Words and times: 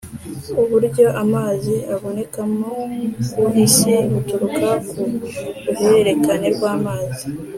uburyo 0.61 1.05
amazi 1.23 1.75
abonekamo 1.93 2.71
ku 3.31 3.43
isi 3.65 3.93
buturuka 4.11 4.69
ku 4.89 5.01
ruhererekane 5.65 6.47
rw’amazi. 6.55 7.25